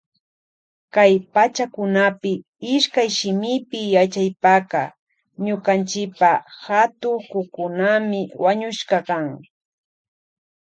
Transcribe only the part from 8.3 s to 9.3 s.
wañushka kan.